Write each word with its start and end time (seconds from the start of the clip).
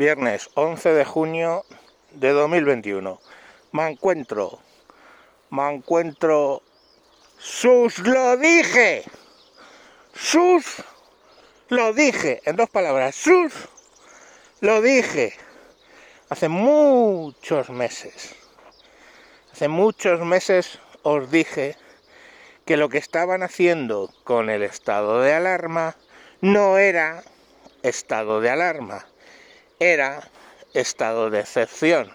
viernes 0.00 0.48
11 0.54 0.94
de 0.94 1.04
junio 1.04 1.66
de 2.12 2.30
2021. 2.30 3.20
Me 3.72 3.90
encuentro, 3.90 4.58
me 5.50 5.74
encuentro, 5.74 6.62
sus 7.36 7.98
lo 7.98 8.38
dije, 8.38 9.04
sus 10.14 10.82
lo 11.68 11.92
dije, 11.92 12.40
en 12.46 12.56
dos 12.56 12.70
palabras, 12.70 13.14
sus 13.14 13.52
lo 14.60 14.80
dije, 14.80 15.34
hace 16.30 16.48
muchos 16.48 17.68
meses, 17.68 18.34
hace 19.52 19.68
muchos 19.68 20.20
meses 20.20 20.78
os 21.02 21.30
dije 21.30 21.76
que 22.64 22.78
lo 22.78 22.88
que 22.88 22.96
estaban 22.96 23.42
haciendo 23.42 24.10
con 24.24 24.48
el 24.48 24.62
estado 24.62 25.20
de 25.20 25.34
alarma 25.34 25.94
no 26.40 26.78
era 26.78 27.22
estado 27.82 28.40
de 28.40 28.48
alarma, 28.48 29.04
era 29.80 30.28
estado 30.74 31.30
de 31.30 31.40
excepción. 31.40 32.12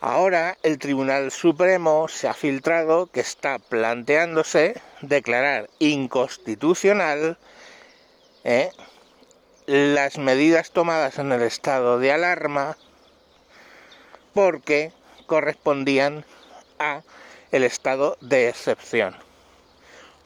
Ahora 0.00 0.56
el 0.62 0.78
Tribunal 0.78 1.32
Supremo 1.32 2.06
se 2.06 2.28
ha 2.28 2.34
filtrado 2.34 3.08
que 3.08 3.20
está 3.20 3.58
planteándose 3.58 4.80
declarar 5.00 5.68
inconstitucional 5.80 7.36
¿eh? 8.44 8.70
las 9.66 10.18
medidas 10.18 10.70
tomadas 10.70 11.18
en 11.18 11.32
el 11.32 11.42
estado 11.42 11.98
de 11.98 12.12
alarma 12.12 12.76
porque 14.34 14.92
correspondían 15.26 16.24
a 16.78 17.02
el 17.50 17.64
estado 17.64 18.16
de 18.20 18.48
excepción. 18.48 19.16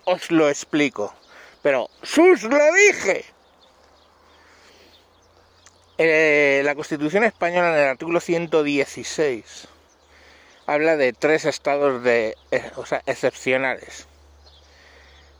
Os 0.04 0.30
lo 0.30 0.50
explico. 0.50 1.14
Pero 1.62 1.88
¡sus 2.02 2.42
lo 2.42 2.72
dije! 2.74 3.35
Eh, 5.98 6.60
la 6.62 6.74
Constitución 6.74 7.24
española 7.24 7.70
en 7.70 7.82
el 7.82 7.88
artículo 7.88 8.20
116 8.20 9.66
habla 10.66 10.98
de 10.98 11.14
tres 11.14 11.46
estados 11.46 12.02
de, 12.02 12.36
eh, 12.50 12.70
o 12.76 12.84
sea, 12.84 13.02
excepcionales. 13.06 14.06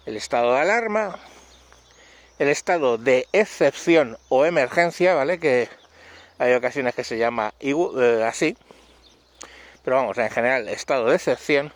El 0.06 0.16
estado 0.16 0.55
de 0.55 0.61
alarma, 0.61 1.19
el 2.39 2.48
estado 2.48 2.97
de 2.97 3.27
excepción 3.33 4.16
o 4.31 4.47
emergencia, 4.47 5.14
¿vale? 5.14 5.39
Que 5.39 5.69
hay 6.39 6.55
ocasiones 6.55 6.94
que 6.94 7.05
se 7.05 7.19
llama 7.19 7.53
eh, 7.61 8.25
así, 8.27 8.56
pero 9.84 9.97
vamos, 9.97 10.16
en 10.16 10.31
general, 10.31 10.69
estado 10.69 11.06
de 11.06 11.16
excepción 11.16 11.70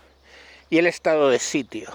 y 0.70 0.78
el 0.78 0.86
estado 0.86 1.28
de 1.28 1.38
sitio. 1.38 1.90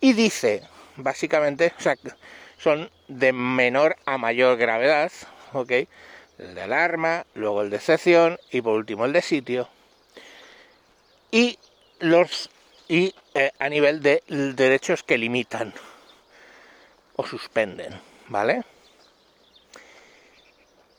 Y 0.00 0.12
dice, 0.12 0.62
básicamente, 0.96 1.72
o 1.78 1.80
sea, 1.80 1.96
son 2.58 2.90
de 3.08 3.32
menor 3.32 3.96
a 4.04 4.18
mayor 4.18 4.58
gravedad, 4.58 5.10
¿ok? 5.56 5.72
El 6.38 6.54
de 6.54 6.62
alarma, 6.62 7.26
luego 7.34 7.62
el 7.62 7.70
de 7.70 7.76
excepción 7.76 8.38
y 8.50 8.60
por 8.60 8.74
último 8.74 9.04
el 9.04 9.12
de 9.12 9.22
sitio. 9.22 9.68
Y 11.30 11.58
los 11.98 12.50
y 12.88 13.14
eh, 13.34 13.50
a 13.58 13.68
nivel 13.68 14.02
de 14.02 14.22
derechos 14.28 15.02
que 15.02 15.18
limitan 15.18 15.74
o 17.16 17.26
suspenden, 17.26 17.98
¿vale? 18.28 18.62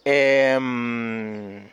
Em, 0.04 1.70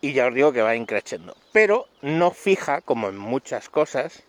y 0.00 0.12
ya 0.12 0.26
os 0.26 0.34
digo 0.34 0.52
que 0.52 0.62
va 0.62 0.76
increciendo. 0.76 1.36
Pero 1.52 1.88
no 2.02 2.30
fija, 2.30 2.80
como 2.80 3.08
en 3.08 3.16
muchas 3.16 3.68
cosas, 3.68 4.22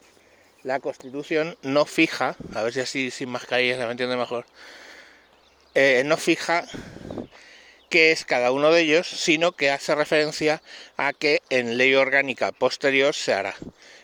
la 0.63 0.79
Constitución 0.79 1.57
no 1.61 1.85
fija, 1.85 2.35
a 2.55 2.63
ver 2.63 2.73
si 2.73 2.79
así 2.81 3.11
sin 3.11 3.29
mascarilla 3.29 3.77
se 3.77 3.85
me 3.85 3.91
entiende 3.91 4.17
mejor, 4.17 4.45
eh, 5.79 6.01
no 6.03 6.17
fija 6.17 6.65
qué 7.91 8.11
es 8.11 8.25
cada 8.25 8.51
uno 8.51 8.71
de 8.71 8.81
ellos, 8.81 9.05
sino 9.05 9.51
que 9.51 9.69
hace 9.69 9.93
referencia 9.93 10.63
a 10.97 11.13
que 11.13 11.43
en 11.51 11.77
ley 11.77 11.93
orgánica 11.93 12.51
posterior 12.51 13.13
se 13.13 13.33
hará. 13.33 13.53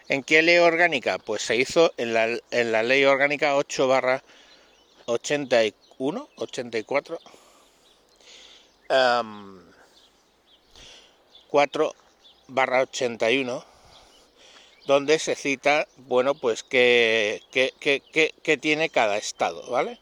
¿En 0.08 0.22
qué 0.22 0.44
ley 0.44 0.60
orgánica? 0.60 1.18
Pues 1.18 1.42
se 1.42 1.56
hizo 1.56 1.92
en 1.98 2.14
la, 2.14 2.28
en 2.52 2.72
la 2.72 2.84
ley 2.84 3.06
orgánica 3.06 3.56
8 3.56 3.88
barra 3.88 4.24
81, 5.08 6.30
84, 6.36 7.20
4 11.48 11.96
barra 12.50 12.82
81, 12.82 13.66
donde 14.86 15.18
se 15.18 15.34
cita, 15.34 15.88
bueno, 15.98 16.36
pues 16.36 16.62
qué, 16.62 17.42
qué 17.52 18.58
tiene 18.58 18.90
cada 18.90 19.18
estado, 19.18 19.72
¿vale? 19.72 20.00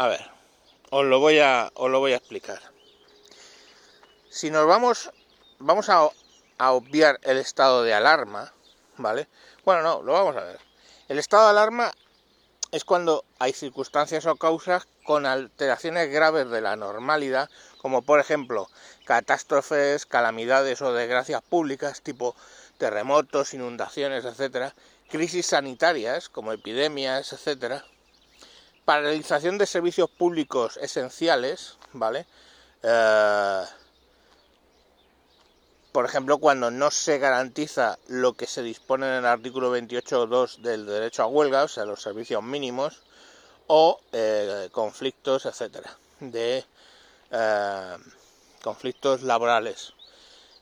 A 0.00 0.06
ver, 0.06 0.24
os 0.90 1.04
lo 1.04 1.18
voy 1.18 1.40
a, 1.40 1.72
os 1.74 1.90
lo 1.90 1.98
voy 1.98 2.12
a 2.12 2.18
explicar. 2.18 2.60
Si 4.30 4.48
nos 4.48 4.64
vamos, 4.64 5.10
vamos 5.58 5.88
a, 5.88 6.08
obviar 6.70 7.18
el 7.24 7.36
estado 7.36 7.82
de 7.82 7.94
alarma, 7.94 8.52
¿vale? 8.96 9.26
Bueno, 9.64 9.82
no, 9.82 10.02
lo 10.02 10.12
vamos 10.12 10.36
a 10.36 10.44
ver. 10.44 10.60
El 11.08 11.18
estado 11.18 11.46
de 11.46 11.50
alarma 11.50 11.90
es 12.70 12.84
cuando 12.84 13.24
hay 13.40 13.52
circunstancias 13.52 14.24
o 14.26 14.36
causas 14.36 14.86
con 15.02 15.26
alteraciones 15.26 16.12
graves 16.12 16.48
de 16.48 16.60
la 16.60 16.76
normalidad, 16.76 17.50
como 17.78 18.02
por 18.02 18.20
ejemplo 18.20 18.70
catástrofes, 19.04 20.06
calamidades 20.06 20.80
o 20.80 20.92
desgracias 20.92 21.42
públicas, 21.42 22.02
tipo 22.02 22.36
terremotos, 22.76 23.52
inundaciones, 23.52 24.24
etcétera, 24.24 24.76
crisis 25.10 25.46
sanitarias, 25.46 26.28
como 26.28 26.52
epidemias, 26.52 27.32
etcétera, 27.32 27.84
paralización 28.88 29.58
de 29.58 29.66
servicios 29.66 30.08
públicos 30.08 30.78
esenciales, 30.78 31.76
¿vale? 31.92 32.24
Eh, 32.82 33.62
por 35.92 36.06
ejemplo, 36.06 36.38
cuando 36.38 36.70
no 36.70 36.90
se 36.90 37.18
garantiza 37.18 37.98
lo 38.06 38.32
que 38.32 38.46
se 38.46 38.62
dispone 38.62 39.06
en 39.06 39.12
el 39.12 39.26
artículo 39.26 39.76
28.2 39.76 40.62
del 40.62 40.86
derecho 40.86 41.22
a 41.22 41.26
huelga, 41.26 41.64
o 41.64 41.68
sea, 41.68 41.84
los 41.84 42.00
servicios 42.00 42.42
mínimos, 42.42 43.02
o 43.66 44.00
eh, 44.12 44.70
conflictos, 44.72 45.44
etcétera, 45.44 45.94
de 46.20 46.64
eh, 47.30 47.96
conflictos 48.62 49.20
laborales 49.20 49.92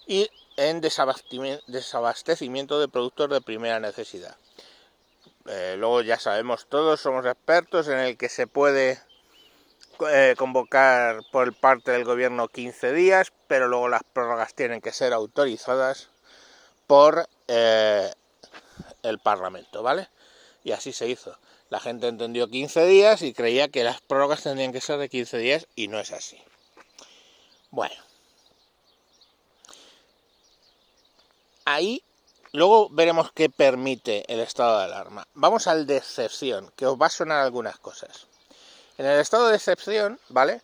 y 0.04 0.28
en 0.56 0.80
desabastecimiento 0.80 2.80
de 2.80 2.88
productos 2.88 3.30
de 3.30 3.40
primera 3.40 3.78
necesidad. 3.78 4.36
Eh, 5.48 5.76
luego 5.78 6.02
ya 6.02 6.18
sabemos 6.18 6.66
todos, 6.66 7.00
somos 7.00 7.24
expertos 7.24 7.88
en 7.88 7.98
el 7.98 8.16
que 8.16 8.28
se 8.28 8.46
puede 8.46 9.00
eh, 10.10 10.34
convocar 10.36 11.22
por 11.30 11.54
parte 11.54 11.92
del 11.92 12.04
gobierno 12.04 12.48
15 12.48 12.92
días, 12.92 13.32
pero 13.46 13.68
luego 13.68 13.88
las 13.88 14.02
prórrogas 14.02 14.54
tienen 14.54 14.80
que 14.80 14.92
ser 14.92 15.12
autorizadas 15.12 16.08
por 16.86 17.28
eh, 17.48 18.12
el 19.02 19.18
Parlamento, 19.20 19.82
¿vale? 19.82 20.08
Y 20.64 20.72
así 20.72 20.92
se 20.92 21.08
hizo. 21.08 21.38
La 21.68 21.80
gente 21.80 22.08
entendió 22.08 22.48
15 22.48 22.84
días 22.86 23.22
y 23.22 23.32
creía 23.32 23.68
que 23.68 23.84
las 23.84 24.00
prórrogas 24.00 24.42
tendrían 24.42 24.72
que 24.72 24.80
ser 24.80 24.98
de 24.98 25.08
15 25.08 25.38
días 25.38 25.66
y 25.76 25.88
no 25.88 25.98
es 26.00 26.12
así. 26.12 26.42
Bueno. 27.70 27.94
Ahí 31.64 32.02
Luego 32.56 32.88
veremos 32.88 33.32
qué 33.32 33.50
permite 33.50 34.24
el 34.32 34.40
estado 34.40 34.78
de 34.78 34.84
alarma. 34.84 35.28
Vamos 35.34 35.66
al 35.66 35.86
de 35.86 35.98
excepción, 35.98 36.72
que 36.74 36.86
os 36.86 36.98
va 36.98 37.04
a 37.04 37.10
sonar 37.10 37.44
algunas 37.44 37.76
cosas. 37.78 38.28
En 38.96 39.04
el 39.04 39.20
estado 39.20 39.48
de 39.48 39.56
excepción, 39.56 40.18
¿vale? 40.30 40.62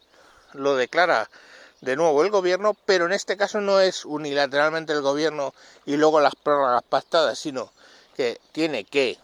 Lo 0.54 0.74
declara 0.74 1.28
de 1.82 1.96
nuevo 1.96 2.22
el 2.22 2.30
gobierno, 2.30 2.74
pero 2.86 3.04
en 3.04 3.12
este 3.12 3.36
caso 3.36 3.60
no 3.60 3.78
es 3.78 4.06
unilateralmente 4.06 4.94
el 4.94 5.02
gobierno 5.02 5.52
y 5.84 5.98
luego 5.98 6.22
las 6.22 6.34
prórrogas 6.34 6.82
pactadas, 6.82 7.38
sino 7.38 7.70
que 8.16 8.40
tiene 8.52 8.84
que 8.84 9.18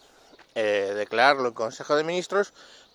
eh, 0.55 0.93
declararlo 0.95 1.49
el 1.49 1.55
Consejo 1.55 1.97
de 1.97 2.05
Ministros 2.05 2.53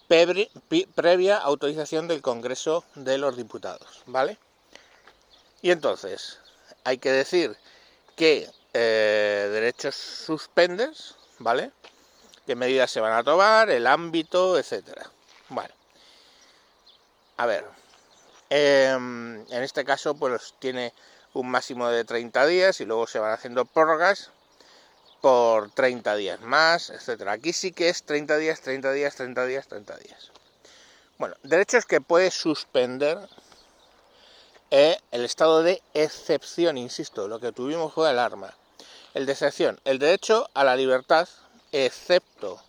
previa 0.07 1.37
autorización 1.37 2.07
del 2.07 2.21
Congreso 2.21 2.83
de 2.93 3.17
los 3.17 3.35
Diputados, 3.35 4.03
¿vale? 4.05 4.37
Y 5.63 5.71
entonces, 5.71 6.37
hay 6.83 6.99
que 6.99 7.11
decir 7.11 7.57
que 8.15 8.51
eh, 8.73 9.49
derechos 9.51 9.95
suspendes, 9.95 11.15
¿vale? 11.39 11.71
¿Qué 12.45 12.55
medidas 12.55 12.91
se 12.91 12.99
van 12.99 13.13
a 13.13 13.23
tomar? 13.23 13.69
El 13.69 13.87
ámbito, 13.87 14.57
etcétera. 14.57 15.09
Bueno, 15.49 15.73
a 17.37 17.45
ver, 17.45 17.65
em, 18.49 19.41
en 19.51 19.63
este 19.63 19.85
caso, 19.85 20.15
pues 20.15 20.55
tiene 20.59 20.93
un 21.33 21.49
máximo 21.49 21.87
de 21.89 22.03
30 22.03 22.45
días 22.45 22.81
y 22.81 22.85
luego 22.85 23.07
se 23.07 23.19
van 23.19 23.31
haciendo 23.31 23.65
prórrogas 23.65 24.31
por 25.21 25.71
30 25.71 26.15
días 26.15 26.41
más, 26.41 26.89
etcétera. 26.89 27.33
Aquí 27.33 27.53
sí 27.53 27.71
que 27.71 27.89
es 27.89 28.03
30 28.03 28.37
días, 28.37 28.61
30 28.61 28.91
días, 28.91 29.15
30 29.15 29.45
días, 29.45 29.67
30 29.67 29.97
días. 29.97 30.31
Bueno, 31.17 31.35
derechos 31.43 31.85
que 31.85 32.01
puede 32.01 32.31
suspender 32.31 33.17
eh, 34.71 34.97
el 35.11 35.23
estado 35.23 35.63
de 35.63 35.81
excepción, 35.93 36.77
insisto, 36.77 37.27
lo 37.27 37.39
que 37.39 37.51
tuvimos 37.51 37.93
fue 37.93 38.09
alarma. 38.09 38.53
El 39.13 39.27
de 39.27 39.77
el 39.85 39.99
derecho 39.99 40.49
a 40.55 40.63
la 40.63 40.75
libertad, 40.75 41.29
excepto 41.71 42.59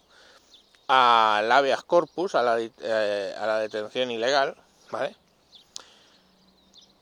al 0.89 1.51
habeas 1.51 1.83
corpus, 1.85 2.35
a 2.35 2.43
la, 2.43 2.61
eh, 2.61 3.35
a 3.39 3.47
la 3.47 3.59
detención 3.61 4.11
ilegal, 4.11 4.55
¿vale? 4.91 5.17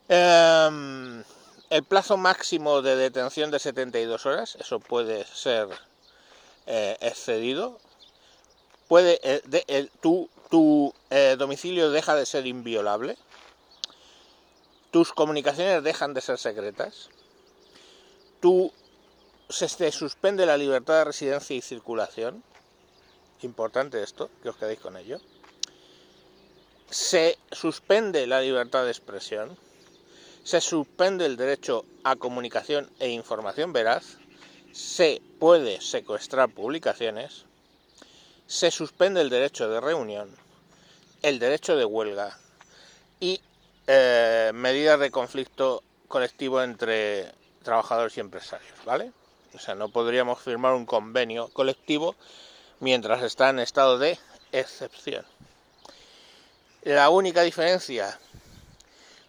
Em, 0.07 1.23
el 1.69 1.83
plazo 1.83 2.15
máximo 2.15 2.81
de 2.81 2.95
detención 2.95 3.51
de 3.51 3.59
72 3.59 4.25
horas, 4.25 4.55
eso 4.61 4.79
puede 4.79 5.25
ser 5.25 5.67
eh, 6.65 6.97
excedido. 7.01 7.79
Puede, 8.87 9.19
eh, 9.23 9.89
tu, 9.99 10.29
tu 10.49 10.93
domicilio 11.37 11.91
deja 11.91 12.15
de 12.15 12.25
ser 12.25 12.47
inviolable. 12.47 13.17
Tus 14.91 15.11
comunicaciones 15.11 15.83
dejan 15.83 16.13
de 16.13 16.21
ser 16.21 16.37
secretas. 16.37 17.09
Tu, 18.39 18.71
se 19.53 19.91
suspende 19.91 20.45
la 20.45 20.57
libertad 20.57 20.99
de 20.99 21.03
residencia 21.05 21.55
y 21.55 21.61
circulación 21.61 22.43
importante 23.45 24.01
esto, 24.01 24.29
que 24.41 24.49
os 24.49 24.57
quedéis 24.57 24.79
con 24.79 24.97
ello. 24.97 25.19
Se 26.89 27.37
suspende 27.51 28.27
la 28.27 28.41
libertad 28.41 28.85
de 28.85 28.91
expresión, 28.91 29.57
se 30.43 30.61
suspende 30.61 31.25
el 31.25 31.37
derecho 31.37 31.85
a 32.03 32.15
comunicación 32.15 32.89
e 32.99 33.09
información 33.09 33.73
veraz, 33.73 34.17
se 34.71 35.21
puede 35.39 35.81
secuestrar 35.81 36.49
publicaciones, 36.49 37.45
se 38.47 38.71
suspende 38.71 39.21
el 39.21 39.29
derecho 39.29 39.69
de 39.69 39.79
reunión, 39.79 40.35
el 41.21 41.39
derecho 41.39 41.75
de 41.75 41.85
huelga 41.85 42.37
y 43.19 43.39
eh, 43.87 44.51
medidas 44.53 44.99
de 44.99 45.11
conflicto 45.11 45.83
colectivo 46.07 46.61
entre 46.61 47.31
trabajadores 47.63 48.17
y 48.17 48.19
empresarios, 48.19 48.73
¿vale? 48.85 49.11
O 49.53 49.59
sea, 49.59 49.75
no 49.75 49.89
podríamos 49.89 50.41
firmar 50.41 50.73
un 50.73 50.85
convenio 50.85 51.49
colectivo 51.49 52.15
mientras 52.79 53.21
está 53.21 53.49
en 53.49 53.59
estado 53.59 53.99
de 53.99 54.17
excepción. 54.51 55.25
La 56.81 57.09
única 57.09 57.43
diferencia 57.43 58.19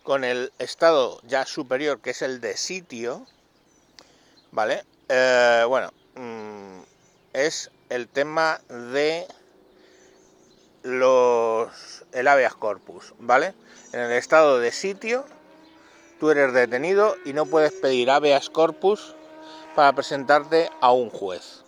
con 0.03 0.25
el 0.25 0.53
estado 0.59 1.21
ya 1.25 1.47
superior, 1.47 2.01
que 2.01 2.11
es 2.11 2.23
el 2.23 2.41
de 2.41 2.57
sitio, 2.57 3.27
¿vale? 4.51 4.85
Eh, 5.09 5.65
bueno, 5.69 5.93
mm, 6.15 6.81
es 7.33 7.71
el 7.91 8.09
tema 8.09 8.61
de 8.69 9.27
los 10.83 12.05
el 12.13 12.29
habeas 12.29 12.55
corpus, 12.55 13.15
¿vale? 13.19 13.55
En 13.93 14.01
el 14.01 14.13
estado 14.13 14.59
de 14.59 14.73
sitio, 14.73 15.25
tú 16.19 16.31
eres 16.31 16.53
detenido 16.53 17.17
y 17.25 17.33
no 17.33 17.47
puedes 17.47 17.73
pedir 17.73 18.11
habeas 18.11 18.51
corpus 18.51 19.15
para 19.75 19.93
presentarte 19.93 20.71
a 20.81 20.93
un 20.93 21.11
juez. 21.11 21.63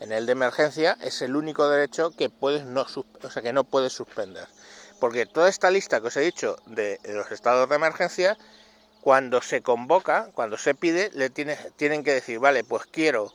En 0.00 0.12
el 0.12 0.26
de 0.26 0.32
emergencia 0.32 0.98
es 1.00 1.22
el 1.22 1.34
único 1.36 1.68
derecho 1.68 2.10
que 2.10 2.28
puedes 2.28 2.64
no, 2.64 2.82
o 2.82 3.30
sea, 3.30 3.42
que 3.42 3.52
no 3.52 3.64
puedes 3.64 3.92
suspender. 3.92 4.46
Porque 5.00 5.26
toda 5.26 5.48
esta 5.48 5.70
lista 5.70 6.00
que 6.00 6.08
os 6.08 6.16
he 6.16 6.20
dicho 6.20 6.56
de 6.66 7.00
los 7.04 7.30
estados 7.30 7.68
de 7.68 7.76
emergencia, 7.76 8.36
cuando 9.00 9.40
se 9.40 9.62
convoca, 9.62 10.30
cuando 10.34 10.58
se 10.58 10.74
pide, 10.74 11.10
le 11.14 11.30
tienen 11.30 12.04
que 12.04 12.12
decir, 12.12 12.38
vale, 12.38 12.64
pues 12.64 12.84
quiero, 12.86 13.32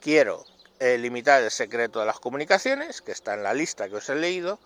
quiero 0.00 0.44
eh, 0.80 0.98
limitar 0.98 1.42
el 1.42 1.50
secreto 1.50 2.00
de 2.00 2.06
las 2.06 2.18
comunicaciones, 2.18 3.02
que 3.02 3.12
está 3.12 3.34
en 3.34 3.42
la 3.42 3.54
lista 3.54 3.88
que 3.88 3.96
os 3.96 4.08
he 4.08 4.14
leído, 4.14 4.58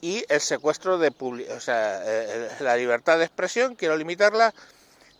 y 0.00 0.24
el 0.28 0.40
secuestro 0.40 0.98
de 0.98 1.12
o 1.56 1.60
sea, 1.60 2.02
eh, 2.04 2.50
la 2.60 2.76
libertad 2.76 3.18
de 3.18 3.24
expresión, 3.24 3.74
quiero 3.74 3.96
limitarla, 3.96 4.54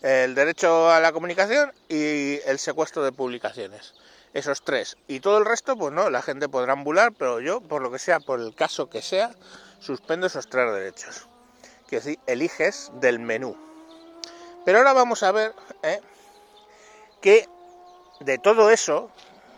el 0.03 0.35
derecho 0.35 0.91
a 0.91 1.01
la 1.01 1.13
comunicación 1.13 1.73
y 1.89 2.41
el 2.47 2.59
secuestro 2.59 3.03
de 3.03 3.13
publicaciones 3.13 3.95
esos 4.35 4.63
tres. 4.63 4.97
Y 5.07 5.21
todo 5.21 5.39
el 5.39 5.45
resto, 5.45 5.77
pues 5.77 5.93
no, 5.93 6.11
la 6.11 6.23
gente 6.23 6.49
podrá 6.49 6.73
ambular, 6.73 7.13
pero 7.13 7.41
yo, 7.41 7.61
por 7.61 7.83
lo 7.83 7.91
que 7.91 7.99
sea, 7.99 8.21
por 8.21 8.41
el 8.41 8.55
caso 8.55 8.89
que 8.89 9.03
sea, 9.03 9.33
suspendo 9.81 10.27
esos 10.27 10.49
tres 10.49 10.73
derechos. 10.73 11.29
Quiero 11.89 12.05
decir, 12.05 12.21
eliges 12.27 12.91
del 12.95 13.19
menú. 13.19 13.57
Pero 14.65 14.79
ahora 14.79 14.93
vamos 14.93 15.23
a 15.23 15.33
ver 15.33 15.55
¿eh? 15.83 16.01
que 17.21 17.49
de 18.21 18.39
todo 18.39 18.71
eso, 18.71 19.11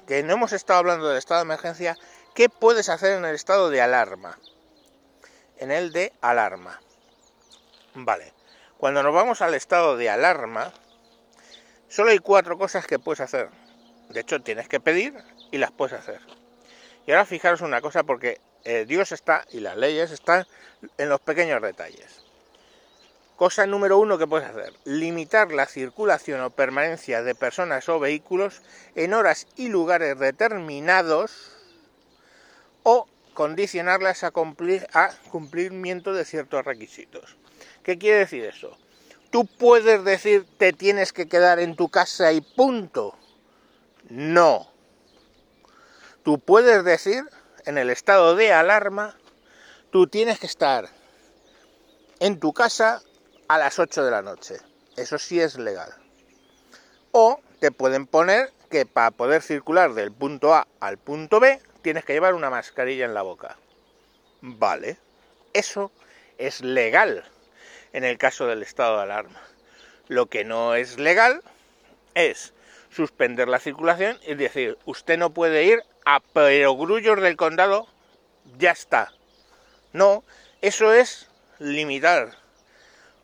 que 0.07 0.23
no 0.23 0.35
hemos 0.35 0.53
estado 0.53 0.79
hablando 0.79 1.09
del 1.09 1.19
estado 1.19 1.41
de 1.41 1.45
emergencia, 1.45 1.97
¿qué 2.35 2.49
puedes 2.49 2.89
hacer 2.89 3.19
en 3.19 3.25
el 3.25 3.35
estado 3.35 3.71
de 3.71 3.81
alarma? 3.81 4.39
En 5.59 5.71
el 5.71 5.93
de 5.93 6.13
alarma. 6.21 6.81
Vale. 7.95 8.33
Cuando 8.81 9.03
nos 9.03 9.12
vamos 9.12 9.43
al 9.43 9.53
estado 9.53 9.99
de 9.99 10.09
alarma, 10.09 10.73
solo 11.91 12.12
hay 12.12 12.19
cuatro 12.19 12.56
cosas 12.56 12.87
que 12.87 12.99
puedes 12.99 13.21
hacer. 13.21 13.50
De 14.09 14.21
hecho, 14.21 14.41
tienes 14.41 14.69
que 14.69 14.81
pedir 14.81 15.12
y 15.50 15.59
las 15.59 15.71
puedes 15.71 15.93
hacer. 15.93 16.23
Y 17.06 17.11
ahora 17.11 17.27
fijaros 17.27 17.61
una 17.61 17.82
cosa, 17.82 18.05
porque 18.05 18.41
eh, 18.65 18.87
Dios 18.88 19.12
está 19.12 19.44
y 19.53 19.61
las 19.61 19.77
leyes 19.77 20.12
están 20.12 20.47
en 20.97 21.11
los 21.11 21.21
pequeños 21.21 21.61
detalles. 21.61 22.25
Cosa 23.37 23.67
número 23.67 23.99
uno 23.99 24.17
que 24.17 24.27
puedes 24.27 24.49
hacer, 24.49 24.73
limitar 24.85 25.53
la 25.53 25.67
circulación 25.67 26.41
o 26.41 26.49
permanencia 26.49 27.23
de 27.23 27.35
personas 27.35 27.87
o 27.91 28.00
vehículos 28.00 28.62
en 28.94 29.12
horas 29.12 29.47
y 29.56 29.69
lugares 29.69 30.19
determinados 30.19 31.53
o 32.83 33.06
condicionarlas 33.35 34.25
a, 34.25 34.31
cumplir, 34.31 34.87
a 34.94 35.11
cumplimiento 35.31 36.15
de 36.15 36.25
ciertos 36.25 36.65
requisitos. 36.65 37.37
¿Qué 37.82 37.99
quiere 37.99 38.19
decir 38.19 38.44
eso? 38.44 38.77
Tú 39.31 39.47
puedes 39.47 40.05
decir 40.05 40.47
te 40.59 40.73
tienes 40.73 41.12
que 41.12 41.29
quedar 41.29 41.61
en 41.61 41.77
tu 41.77 41.88
casa 41.88 42.32
y 42.32 42.41
punto. 42.41 43.17
No. 44.09 44.71
Tú 46.23 46.38
puedes 46.38 46.85
decir, 46.85 47.25
en 47.65 47.79
el 47.79 47.91
estado 47.91 48.37
de 48.37 48.53
alarma, 48.53 49.17
tú 49.91 50.06
tienes 50.09 50.38
que 50.38 50.47
estar 50.47 50.88
en 52.19 52.38
tu 52.38 52.53
casa 52.53 53.03
a 53.49 53.56
las 53.59 53.79
8 53.79 54.05
de 54.05 54.11
la 54.11 54.21
noche. 54.21 54.56
Eso 54.97 55.19
sí 55.19 55.41
es 55.41 55.56
legal. 55.56 55.94
O 57.12 57.41
te 57.61 57.71
pueden 57.71 58.06
poner 58.06 58.53
que 58.69 58.85
para 58.85 59.11
poder 59.11 59.43
circular 59.43 59.94
del 59.94 60.12
punto 60.12 60.55
A 60.55 60.67
al 60.81 60.99
punto 60.99 61.41
B 61.41 61.61
tienes 61.83 62.05
que 62.05 62.12
llevar 62.12 62.35
una 62.35 62.50
mascarilla 62.50 63.06
en 63.06 63.15
la 63.15 63.23
boca. 63.23 63.56
Vale. 64.43 64.99
Eso 65.53 65.91
es 66.37 66.61
legal 66.61 67.25
en 67.93 68.05
el 68.05 68.19
caso 68.19 68.47
del 68.47 68.63
estado 68.63 68.97
de 68.97 69.03
alarma. 69.05 69.41
Lo 70.09 70.27
que 70.27 70.45
no 70.45 70.75
es 70.75 70.99
legal 70.99 71.43
es 72.15 72.53
suspender 72.91 73.49
la 73.49 73.61
circulación 73.61 74.19
y 74.27 74.35
decir, 74.35 74.79
usted 74.85 75.19
no 75.19 75.31
puede 75.31 75.65
ir 75.65 75.83
a 76.05 76.21
Perogrullos 76.21 77.21
del 77.21 77.37
condado, 77.37 77.87
ya 78.59 78.73
está. 78.73 79.13
No, 79.93 80.25
eso 80.61 80.93
es 80.93 81.29
limitar 81.59 82.37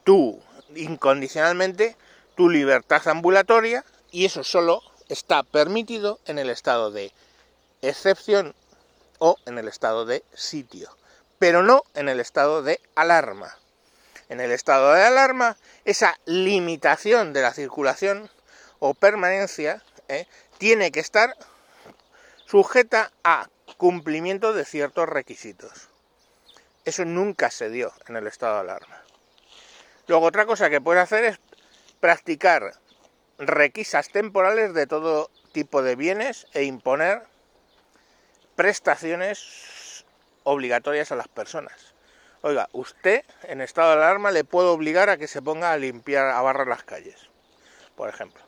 tú 0.04 0.40
incondicionalmente 0.74 1.96
tu 2.36 2.48
libertad 2.48 3.06
ambulatoria 3.08 3.84
y 4.10 4.24
eso 4.26 4.44
solo 4.44 4.82
está 5.08 5.42
permitido 5.42 6.20
en 6.26 6.38
el 6.38 6.50
estado 6.50 6.90
de 6.90 7.12
excepción 7.82 8.54
o 9.18 9.36
en 9.46 9.58
el 9.58 9.68
estado 9.68 10.04
de 10.04 10.24
sitio, 10.34 10.90
pero 11.38 11.62
no 11.62 11.82
en 11.94 12.08
el 12.08 12.20
estado 12.20 12.62
de 12.62 12.80
alarma. 12.94 13.56
En 14.28 14.40
el 14.40 14.50
estado 14.50 14.92
de 14.92 15.02
alarma, 15.02 15.56
esa 15.84 16.18
limitación 16.24 17.32
de 17.32 17.42
la 17.42 17.52
circulación 17.52 18.28
o 18.78 18.94
permanencia 18.94 19.82
¿eh? 20.08 20.26
tiene 20.58 20.90
que 20.90 21.00
estar 21.00 21.36
sujeta 22.46 23.12
a 23.24 23.48
cumplimiento 23.76 24.52
de 24.52 24.64
ciertos 24.64 25.08
requisitos. 25.08 25.88
Eso 26.84 27.04
nunca 27.04 27.50
se 27.50 27.68
dio 27.68 27.92
en 28.08 28.16
el 28.16 28.26
estado 28.26 28.54
de 28.54 28.60
alarma. 28.60 29.02
Luego 30.06 30.26
otra 30.26 30.46
cosa 30.46 30.70
que 30.70 30.80
puede 30.80 31.00
hacer 31.00 31.24
es 31.24 31.40
practicar 32.00 32.74
requisas 33.38 34.08
temporales 34.10 34.72
de 34.72 34.86
todo 34.86 35.30
tipo 35.52 35.82
de 35.82 35.96
bienes 35.96 36.46
e 36.52 36.62
imponer 36.64 37.22
prestaciones 38.54 40.04
obligatorias 40.44 41.10
a 41.12 41.16
las 41.16 41.28
personas. 41.28 41.95
Oiga, 42.42 42.68
usted 42.72 43.24
en 43.44 43.60
estado 43.60 43.90
de 43.90 43.96
alarma 43.96 44.30
le 44.30 44.44
puede 44.44 44.68
obligar 44.68 45.08
a 45.10 45.16
que 45.16 45.26
se 45.26 45.42
ponga 45.42 45.72
a 45.72 45.78
limpiar, 45.78 46.26
a 46.26 46.40
barrer 46.42 46.68
las 46.68 46.84
calles, 46.84 47.28
por 47.96 48.08
ejemplo. 48.08 48.42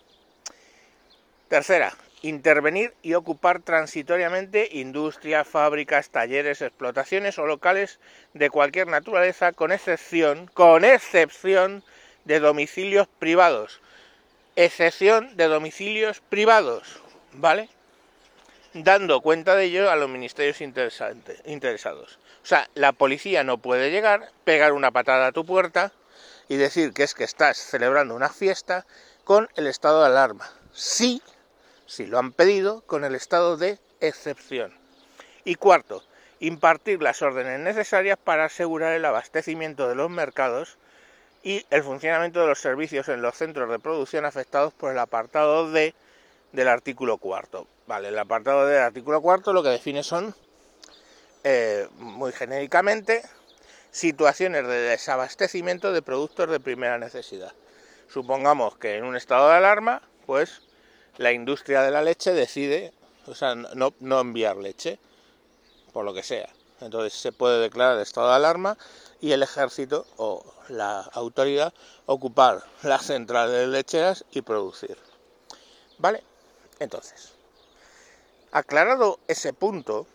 Tercera, 1.49 1.95
intervenir 2.23 2.95
y 3.03 3.15
ocupar 3.15 3.61
transitoriamente 3.61 4.69
industrias, 4.73 5.49
fábricas, 5.49 6.11
talleres, 6.11 6.61
explotaciones 6.61 7.39
o 7.39 7.47
locales 7.47 7.99
de 8.35 8.51
cualquier 8.51 8.89
naturaleza 8.89 9.53
con 9.53 9.73
excepción, 9.73 10.47
con 10.53 10.85
excepción 10.85 11.83
de 12.25 12.41
domicilios 12.41 13.09
privados. 13.19 13.81
Excepción 14.57 15.37
de 15.37 15.47
domicilios 15.47 16.21
privados, 16.21 17.03
¿vale? 17.33 17.69
Dando 18.75 19.23
cuenta 19.23 19.55
de 19.55 19.65
ello 19.65 19.91
a 19.91 19.97
los 19.97 20.11
ministerios 20.11 20.61
interesados. 20.61 22.19
O 22.49 22.53
sea, 22.57 22.71
la 22.73 22.93
policía 22.93 23.45
no 23.45 23.59
puede 23.59 23.91
llegar, 23.91 24.31
pegar 24.45 24.73
una 24.73 24.91
patada 24.91 25.27
a 25.27 25.33
tu 25.33 25.45
puerta 25.45 25.93
y 26.49 26.57
decir 26.57 26.95
que 26.95 27.03
es 27.03 27.13
que 27.13 27.25
estás 27.25 27.59
celebrando 27.59 28.15
una 28.15 28.31
fiesta 28.31 28.87
con 29.25 29.51
el 29.57 29.67
estado 29.67 30.01
de 30.01 30.07
alarma. 30.07 30.51
Sí 30.73 31.21
si 31.85 32.07
lo 32.07 32.19
han 32.19 32.33
pedido, 32.33 32.81
con 32.87 33.05
el 33.05 33.15
estado 33.15 33.59
de 33.59 33.79
excepción. 34.01 34.73
Y 35.45 35.57
cuarto, 35.57 36.03
impartir 36.41 37.03
las 37.03 37.21
órdenes 37.21 37.61
necesarias 37.61 38.17
para 38.17 38.47
asegurar 38.47 38.95
el 38.95 39.05
abastecimiento 39.05 39.87
de 39.87 39.95
los 39.95 40.09
mercados 40.09 40.79
y 41.43 41.67
el 41.69 41.83
funcionamiento 41.83 42.41
de 42.41 42.47
los 42.47 42.61
servicios 42.61 43.11
en 43.11 43.21
los 43.21 43.37
centros 43.37 43.69
de 43.69 43.79
producción 43.79 44.25
afectados 44.25 44.73
por 44.73 44.91
el 44.91 44.99
apartado 44.99 45.71
D 45.71 45.95
del 46.53 46.69
artículo 46.69 47.19
cuarto. 47.19 47.67
Vale, 47.87 48.09
el 48.09 48.19
apartado 48.19 48.67
D 48.67 48.73
del 48.73 48.85
artículo 48.85 49.21
cuarto 49.21 49.53
lo 49.53 49.63
que 49.63 49.69
define 49.69 50.03
son, 50.03 50.35
eh, 51.45 51.89
muy 51.99 52.33
genéricamente, 52.33 53.23
situaciones 53.91 54.67
de 54.67 54.81
desabastecimiento 54.81 55.93
de 55.93 56.03
productos 56.03 56.51
de 56.51 56.61
primera 56.61 56.99
necesidad. 56.99 57.53
Supongamos 58.09 58.77
que 58.77 58.97
en 58.97 59.05
un 59.05 59.17
estado 59.17 59.49
de 59.49 59.57
alarma, 59.57 60.03
pues 60.27 60.63
la 61.17 61.33
industria 61.33 61.83
de 61.83 61.91
la 61.91 62.03
leche 62.03 62.33
decide, 62.33 62.93
o 63.27 63.35
sea, 63.35 63.55
no, 63.55 63.95
no 64.01 64.21
enviar 64.21 64.57
leche, 64.57 64.99
por 65.93 66.05
lo 66.05 66.15
que 66.15 66.23
sea. 66.23 66.49
Entonces 66.81 67.19
se 67.19 67.33
puede 67.33 67.61
declarar 67.61 67.99
estado 68.01 68.29
de 68.29 68.37
alarma 68.37 68.79
y 69.21 69.33
el 69.33 69.43
ejército 69.43 70.07
o 70.17 70.45
la 70.69 71.01
autoridad 71.01 71.73
ocupar 72.07 72.63
las 72.83 73.07
centrales 73.07 73.69
lecheras 73.69 74.25
y 74.31 74.43
producir. 74.43 74.97
¿Vale? 75.99 76.23
Entonces, 76.79 77.33
aclarado 78.53 79.19
ese 79.27 79.53
punto, 79.53 80.07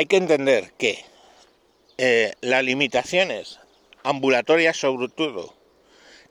hay 0.00 0.06
que 0.06 0.16
entender 0.16 0.72
que 0.78 1.04
eh, 1.98 2.32
las 2.40 2.64
limitaciones 2.64 3.58
ambulatorias 4.02 4.78
sobre 4.78 5.08
todo 5.08 5.54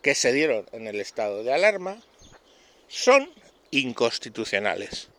que 0.01 0.15
se 0.15 0.33
dieron 0.33 0.65
en 0.71 0.87
el 0.87 0.99
estado 0.99 1.43
de 1.43 1.53
alarma 1.53 2.01
son 2.87 3.29
inconstitucionales, 3.69 5.09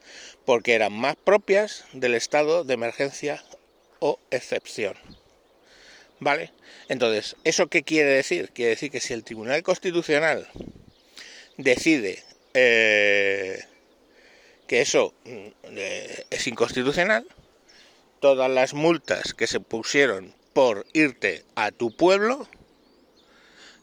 porque 0.46 0.74
eran 0.74 0.92
más 0.92 1.14
propias 1.14 1.84
del 1.92 2.16
estado 2.16 2.64
de 2.64 2.74
emergencia 2.74 3.40
o 4.00 4.18
excepción. 4.32 4.96
¿Vale? 6.18 6.50
Entonces, 6.88 7.36
¿eso 7.44 7.68
qué 7.68 7.84
quiere 7.84 8.10
decir? 8.10 8.50
Quiere 8.52 8.70
decir 8.70 8.90
que 8.90 8.98
si 8.98 9.12
el 9.12 9.22
Tribunal 9.22 9.62
Constitucional 9.62 10.48
decide 11.56 12.20
eh, 12.54 13.60
que 14.66 14.80
eso 14.80 15.14
mm, 15.24 15.46
eh, 15.66 16.24
es 16.30 16.48
inconstitucional, 16.48 17.24
todas 18.20 18.50
las 18.50 18.74
multas 18.74 19.34
que 19.34 19.46
se 19.46 19.60
pusieron 19.60 20.34
por 20.52 20.86
irte 20.92 21.44
a 21.54 21.70
tu 21.72 21.90
pueblo 21.90 22.48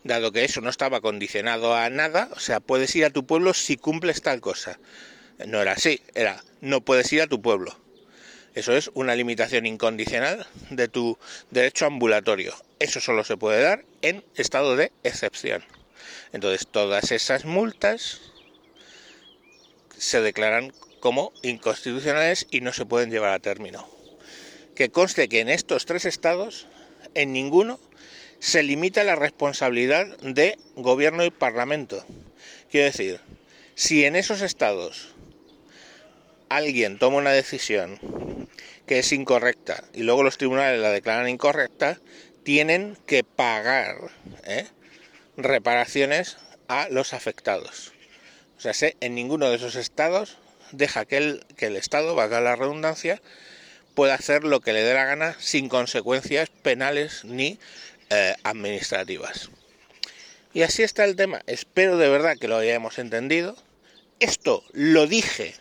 dado 0.08 0.32
que 0.32 0.46
eso 0.46 0.62
no 0.62 0.70
estaba 0.70 1.02
condicionado 1.02 1.76
a 1.76 1.90
nada, 1.90 2.30
o 2.36 2.40
sea, 2.40 2.60
puedes 2.60 2.96
ir 2.96 3.06
a 3.06 3.10
tu 3.10 3.26
pueblo 3.26 3.54
si 3.54 3.78
cumples 3.78 4.22
tal 4.22 4.42
cosa. 4.42 4.80
No 5.46 5.62
era 5.62 5.74
así, 5.74 6.02
era 6.16 6.44
no 6.62 6.82
puedes 6.82 7.12
ir 7.14 7.22
a 7.22 7.28
tu 7.28 7.42
pueblo. 7.42 7.78
Eso 8.56 8.76
es 8.76 8.90
una 8.96 9.16
limitación 9.16 9.68
incondicional 9.68 10.48
de 10.72 10.88
tu 10.88 11.20
derecho 11.52 11.86
ambulatorio. 11.86 12.56
Eso 12.80 13.00
solo 13.00 13.24
se 13.24 13.38
puede 13.38 13.62
dar 13.62 13.86
en 14.02 14.24
estado 14.36 14.76
de 14.76 14.92
excepción. 15.04 15.64
Entonces, 16.34 16.68
todas 16.68 17.12
esas 17.12 17.46
multas 17.46 18.22
se 19.96 20.22
declaran 20.22 20.74
como 21.00 21.32
inconstitucionales 21.44 22.48
y 22.50 22.62
no 22.62 22.74
se 22.74 22.86
pueden 22.86 23.12
llevar 23.12 23.34
a 23.34 23.40
término. 23.40 23.97
Que 24.78 24.92
conste 24.92 25.28
que 25.28 25.40
en 25.40 25.50
estos 25.50 25.88
tres 25.88 26.06
estados, 26.06 26.68
en 27.16 27.34
ninguno 27.34 27.80
se 28.38 28.62
limita 28.62 29.04
la 29.04 29.16
responsabilidad 29.16 30.06
de 30.20 30.56
gobierno 30.76 31.26
y 31.26 31.32
parlamento. 31.32 32.06
Quiero 32.70 32.86
decir, 32.86 33.20
si 33.74 34.06
en 34.06 34.16
esos 34.16 34.44
estados 34.44 35.16
alguien 36.50 37.00
toma 37.00 37.18
una 37.18 37.32
decisión 37.32 38.00
que 38.86 39.00
es 39.00 39.12
incorrecta 39.14 39.84
y 39.94 40.04
luego 40.04 40.22
los 40.22 40.38
tribunales 40.38 40.80
la 40.80 40.92
declaran 40.92 41.28
incorrecta, 41.28 42.00
tienen 42.44 43.00
que 43.08 43.24
pagar 43.24 44.12
¿eh? 44.44 44.68
reparaciones 45.38 46.38
a 46.68 46.88
los 46.90 47.14
afectados. 47.14 47.94
O 48.60 48.62
sea, 48.62 48.74
en 49.00 49.16
ninguno 49.16 49.50
de 49.50 49.56
esos 49.56 49.76
estados 49.76 50.38
deja 50.72 51.06
que 51.06 51.18
el, 51.18 51.46
que 51.56 51.66
el 51.66 51.78
Estado, 51.78 52.14
valga 52.14 52.42
la 52.42 52.56
redundancia, 52.56 53.24
pueda 53.98 54.14
hacer 54.14 54.44
lo 54.44 54.60
que 54.60 54.74
le 54.74 54.84
dé 54.84 54.94
la 54.94 55.06
gana 55.06 55.36
sin 55.40 55.70
consecuencias 55.70 56.50
penales 56.62 57.26
ni 57.26 57.58
eh, 58.12 58.36
administrativas. 58.44 59.50
Y 60.54 60.62
así 60.62 60.84
está 60.84 61.04
el 61.04 61.16
tema. 61.16 61.42
Espero 61.48 61.98
de 61.98 62.08
verdad 62.08 62.38
que 62.40 62.48
lo 62.48 62.58
hayamos 62.58 63.00
entendido. 63.00 63.58
Esto 64.20 64.64
lo 64.72 65.08
dije 65.08 65.56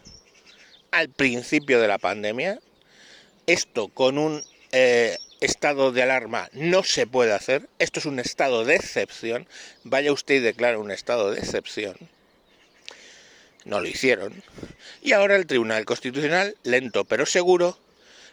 al 0.90 1.08
principio 1.08 1.80
de 1.80 1.88
la 1.88 1.96
pandemia. 1.96 2.58
Esto 3.46 3.88
con 3.88 4.18
un 4.18 4.44
eh, 4.70 5.16
estado 5.40 5.90
de 5.92 6.02
alarma 6.02 6.50
no 6.52 6.84
se 6.84 7.06
puede 7.06 7.32
hacer. 7.32 7.70
Esto 7.78 8.00
es 8.00 8.04
un 8.04 8.18
estado 8.18 8.66
de 8.66 8.76
excepción. 8.76 9.48
Vaya 9.82 10.12
usted 10.12 10.34
y 10.34 10.40
declara 10.40 10.78
un 10.78 10.90
estado 10.90 11.30
de 11.30 11.38
excepción. 11.38 11.96
No 13.64 13.80
lo 13.80 13.88
hicieron. 13.88 14.42
Y 15.00 15.12
ahora 15.12 15.36
el 15.36 15.46
Tribunal 15.46 15.86
Constitucional, 15.86 16.54
lento 16.64 17.06
pero 17.06 17.24
seguro, 17.24 17.78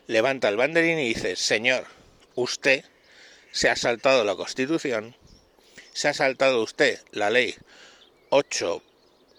levanta 0.08 0.50
el 0.50 0.58
banderín 0.58 1.00
y 1.00 1.10
dice, 1.10 1.36
señor, 1.36 1.86
usted 2.36 2.84
se 3.52 3.70
ha 3.70 3.76
saltado 3.76 4.24
la 4.24 4.36
Constitución, 4.36 5.16
se 5.94 6.08
ha 6.08 6.14
saltado 6.14 6.62
usted 6.64 7.00
la 7.12 7.30
ley 7.30 7.56
8, 8.30 8.82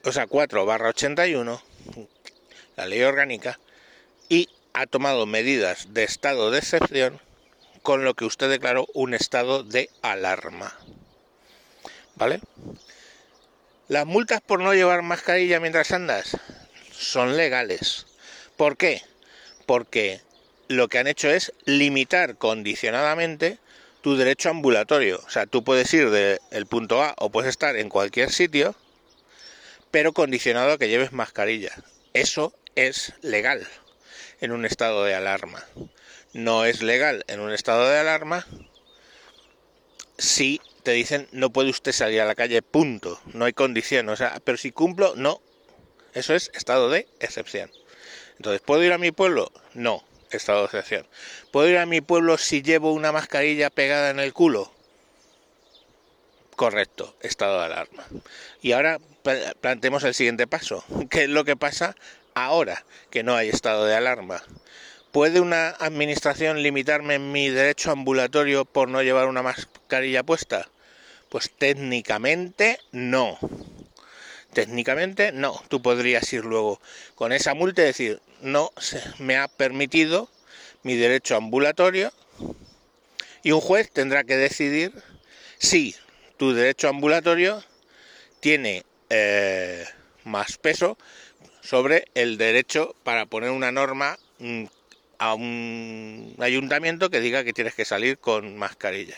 o 0.04 0.12
sea, 0.12 0.26
4 0.26 0.66
barra 0.66 0.90
81, 0.90 1.62
la 2.76 2.86
ley 2.86 3.02
orgánica, 3.02 3.58
y 4.28 4.48
ha 4.72 4.86
tomado 4.86 5.26
medidas 5.26 5.92
de 5.94 6.04
estado 6.04 6.50
de 6.50 6.58
excepción 6.58 7.20
con 7.82 8.04
lo 8.04 8.14
que 8.14 8.24
usted 8.24 8.48
declaró 8.48 8.86
un 8.94 9.14
estado 9.14 9.62
de 9.62 9.90
alarma. 10.02 10.78
¿Vale? 12.16 12.40
Las 13.88 14.06
multas 14.06 14.40
por 14.40 14.60
no 14.60 14.72
llevar 14.72 15.02
mascarilla 15.02 15.60
mientras 15.60 15.92
andas 15.92 16.36
son 16.92 17.36
legales. 17.36 18.06
¿Por 18.56 18.76
qué? 18.76 19.02
Porque 19.66 20.22
lo 20.68 20.88
que 20.88 20.98
han 20.98 21.06
hecho 21.06 21.28
es 21.30 21.52
limitar 21.64 22.36
condicionadamente 22.36 23.58
tu 24.02 24.16
derecho 24.16 24.50
ambulatorio. 24.50 25.20
O 25.26 25.30
sea, 25.30 25.46
tú 25.46 25.64
puedes 25.64 25.92
ir 25.94 26.10
del 26.10 26.66
punto 26.66 27.02
A 27.02 27.14
o 27.18 27.30
puedes 27.30 27.48
estar 27.48 27.76
en 27.76 27.88
cualquier 27.88 28.30
sitio, 28.30 28.74
pero 29.90 30.12
condicionado 30.12 30.72
a 30.72 30.78
que 30.78 30.88
lleves 30.88 31.12
mascarilla. 31.12 31.72
Eso 32.12 32.52
es 32.74 33.14
legal 33.22 33.66
en 34.40 34.52
un 34.52 34.64
estado 34.64 35.04
de 35.04 35.14
alarma. 35.14 35.64
No 36.32 36.64
es 36.64 36.82
legal 36.82 37.24
en 37.28 37.40
un 37.40 37.52
estado 37.52 37.88
de 37.88 37.98
alarma 37.98 38.46
si 40.18 40.60
te 40.82 40.92
dicen 40.92 41.28
no 41.32 41.50
puede 41.50 41.70
usted 41.70 41.92
salir 41.92 42.20
a 42.20 42.26
la 42.26 42.34
calle, 42.34 42.60
punto. 42.62 43.20
No 43.32 43.46
hay 43.46 43.52
condición. 43.52 44.08
O 44.08 44.16
sea, 44.16 44.40
pero 44.44 44.58
si 44.58 44.70
cumplo, 44.70 45.14
no. 45.16 45.40
Eso 46.12 46.34
es 46.34 46.50
estado 46.54 46.90
de 46.90 47.08
excepción. 47.20 47.70
Entonces, 48.36 48.60
¿puedo 48.60 48.82
ir 48.84 48.92
a 48.92 48.98
mi 48.98 49.12
pueblo? 49.12 49.50
No 49.72 50.04
estado 50.36 50.60
de 50.60 50.64
excepción. 50.66 51.06
¿Puedo 51.50 51.68
ir 51.68 51.78
a 51.78 51.86
mi 51.86 52.00
pueblo 52.00 52.38
si 52.38 52.62
llevo 52.62 52.92
una 52.92 53.12
mascarilla 53.12 53.70
pegada 53.70 54.10
en 54.10 54.20
el 54.20 54.32
culo? 54.32 54.70
Correcto, 56.56 57.16
estado 57.20 57.58
de 57.58 57.66
alarma. 57.66 58.04
Y 58.62 58.72
ahora 58.72 59.00
planteemos 59.60 60.04
el 60.04 60.14
siguiente 60.14 60.46
paso. 60.46 60.84
¿Qué 61.10 61.24
es 61.24 61.28
lo 61.28 61.44
que 61.44 61.56
pasa 61.56 61.96
ahora 62.34 62.84
que 63.10 63.22
no 63.22 63.34
hay 63.34 63.48
estado 63.48 63.86
de 63.86 63.94
alarma? 63.94 64.42
¿Puede 65.10 65.40
una 65.40 65.68
administración 65.68 66.62
limitarme 66.62 67.18
mi 67.18 67.48
derecho 67.48 67.92
ambulatorio 67.92 68.64
por 68.64 68.88
no 68.88 69.02
llevar 69.02 69.28
una 69.28 69.42
mascarilla 69.42 70.24
puesta? 70.24 70.68
Pues 71.28 71.50
técnicamente 71.56 72.80
no. 72.90 73.38
Técnicamente 74.54 75.32
no. 75.32 75.60
Tú 75.68 75.82
podrías 75.82 76.32
ir 76.32 76.44
luego 76.44 76.80
con 77.14 77.32
esa 77.32 77.54
multa 77.54 77.82
y 77.82 77.86
decir, 77.86 78.20
no 78.40 78.70
se 78.78 79.02
me 79.18 79.36
ha 79.36 79.48
permitido 79.48 80.30
mi 80.82 80.94
derecho 80.94 81.36
ambulatorio 81.36 82.12
y 83.42 83.52
un 83.52 83.60
juez 83.60 83.90
tendrá 83.90 84.24
que 84.24 84.36
decidir 84.36 84.92
si 85.58 85.94
tu 86.36 86.52
derecho 86.52 86.88
ambulatorio 86.88 87.62
tiene 88.40 88.84
eh, 89.10 89.84
más 90.24 90.56
peso 90.58 90.96
sobre 91.60 92.06
el 92.14 92.38
derecho 92.38 92.94
para 93.02 93.26
poner 93.26 93.50
una 93.50 93.72
norma 93.72 94.18
mm, 94.38 94.64
a 95.18 95.34
un 95.34 96.36
ayuntamiento 96.38 97.10
que 97.10 97.20
diga 97.20 97.44
que 97.44 97.52
tienes 97.52 97.74
que 97.74 97.84
salir 97.84 98.18
con 98.18 98.56
mascarilla. 98.56 99.16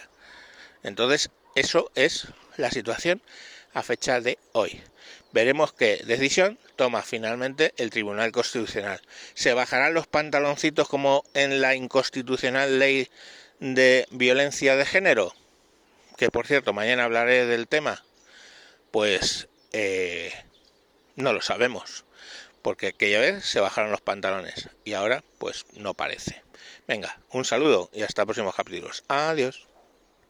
Entonces, 0.82 1.30
eso 1.54 1.90
es 1.94 2.28
la 2.56 2.70
situación 2.70 3.20
a 3.74 3.82
fecha 3.82 4.20
de 4.20 4.38
hoy. 4.52 4.80
Veremos 5.36 5.74
qué 5.74 6.00
decisión 6.06 6.58
toma 6.76 7.02
finalmente 7.02 7.74
el 7.76 7.90
Tribunal 7.90 8.32
Constitucional. 8.32 9.02
¿Se 9.34 9.52
bajarán 9.52 9.92
los 9.92 10.06
pantaloncitos 10.06 10.88
como 10.88 11.24
en 11.34 11.60
la 11.60 11.74
inconstitucional 11.74 12.78
ley 12.78 13.10
de 13.60 14.08
violencia 14.10 14.76
de 14.76 14.86
género? 14.86 15.34
Que 16.16 16.30
por 16.30 16.46
cierto, 16.46 16.72
mañana 16.72 17.04
hablaré 17.04 17.44
del 17.44 17.68
tema. 17.68 18.02
Pues 18.90 19.48
eh, 19.72 20.32
no 21.16 21.34
lo 21.34 21.42
sabemos. 21.42 22.06
porque 22.62 22.86
aquella 22.86 23.20
vez 23.20 23.44
se 23.44 23.60
bajaron 23.60 23.90
los 23.90 24.00
pantalones 24.00 24.70
y 24.86 24.94
ahora 24.94 25.22
pues 25.36 25.66
no 25.74 25.92
parece. 25.92 26.42
Venga, 26.88 27.20
un 27.28 27.44
saludo 27.44 27.90
y 27.92 28.04
hasta 28.04 28.24
próximos 28.24 28.54
capítulos. 28.54 29.04
Adiós. 29.08 29.65